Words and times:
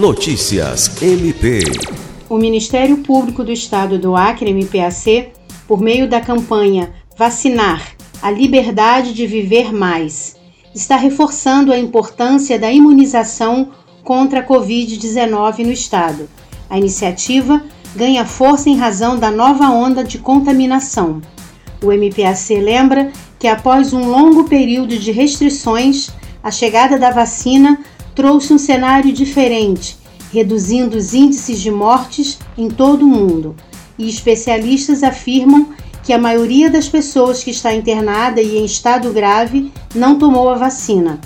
Notícias 0.00 0.90
MP. 1.02 1.60
O 2.26 2.38
Ministério 2.38 2.96
Público 2.96 3.44
do 3.44 3.52
Estado 3.52 3.98
do 3.98 4.16
Acre, 4.16 4.50
MPAC, 4.50 5.28
por 5.68 5.78
meio 5.78 6.08
da 6.08 6.22
campanha 6.22 6.90
Vacinar 7.18 7.86
a 8.22 8.30
Liberdade 8.30 9.12
de 9.12 9.26
Viver 9.26 9.74
Mais, 9.74 10.36
está 10.74 10.96
reforçando 10.96 11.70
a 11.70 11.78
importância 11.78 12.58
da 12.58 12.72
imunização 12.72 13.72
contra 14.02 14.40
a 14.40 14.42
Covid-19 14.42 15.66
no 15.66 15.72
Estado. 15.72 16.30
A 16.70 16.78
iniciativa 16.78 17.62
ganha 17.94 18.24
força 18.24 18.70
em 18.70 18.78
razão 18.78 19.18
da 19.18 19.30
nova 19.30 19.68
onda 19.68 20.02
de 20.02 20.16
contaminação. 20.16 21.20
O 21.82 21.92
MPAC 21.92 22.54
lembra 22.54 23.12
que, 23.38 23.46
após 23.46 23.92
um 23.92 24.08
longo 24.08 24.44
período 24.44 24.96
de 24.96 25.12
restrições, 25.12 26.08
a 26.42 26.50
chegada 26.50 26.98
da 26.98 27.10
vacina 27.10 27.78
trouxe 28.14 28.52
um 28.52 28.58
cenário 28.58 29.12
diferente, 29.12 29.98
reduzindo 30.32 30.96
os 30.96 31.14
índices 31.14 31.60
de 31.60 31.70
mortes 31.70 32.38
em 32.56 32.68
todo 32.68 33.02
o 33.02 33.08
mundo. 33.08 33.54
E 33.98 34.08
especialistas 34.08 35.02
afirmam 35.02 35.68
que 36.02 36.12
a 36.12 36.18
maioria 36.18 36.70
das 36.70 36.88
pessoas 36.88 37.44
que 37.44 37.50
está 37.50 37.74
internada 37.74 38.40
e 38.40 38.56
em 38.56 38.64
estado 38.64 39.12
grave 39.12 39.72
não 39.94 40.18
tomou 40.18 40.48
a 40.48 40.56
vacina. 40.56 41.20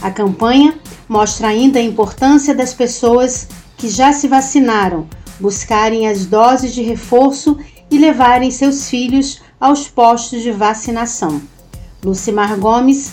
A 0.00 0.10
campanha 0.10 0.78
mostra 1.08 1.48
ainda 1.48 1.78
a 1.78 1.82
importância 1.82 2.54
das 2.54 2.72
pessoas 2.72 3.48
que 3.76 3.88
já 3.88 4.12
se 4.12 4.28
vacinaram 4.28 5.06
buscarem 5.40 6.06
as 6.06 6.26
doses 6.26 6.74
de 6.74 6.82
reforço 6.82 7.56
e 7.90 7.98
levarem 7.98 8.50
seus 8.50 8.88
filhos 8.88 9.40
aos 9.58 9.88
postos 9.88 10.42
de 10.42 10.52
vacinação. 10.52 11.40
Lucimar 12.04 12.56
Gomes, 12.58 13.12